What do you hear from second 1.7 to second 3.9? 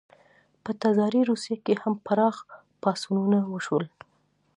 هم پراخ پاڅونونه وشول.